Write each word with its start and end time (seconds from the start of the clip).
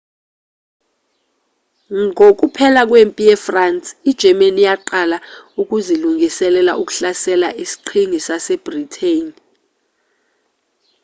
ngokuphela 2.05 2.81
kwempi 2.89 3.23
ye-france 3.29 3.87
i-germany 4.09 4.59
yaqala 4.69 5.17
ukuzilungiselela 5.61 6.73
ukuhlasela 6.81 7.49
isiqhingi 7.63 8.19
sase-britain 8.27 9.25